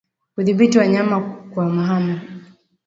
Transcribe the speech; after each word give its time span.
Kudhibiti 0.33 0.75
wanyama 0.79 1.15
kuhamahama 1.51 2.13